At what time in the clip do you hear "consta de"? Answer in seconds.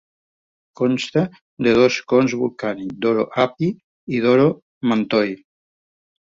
0.79-1.73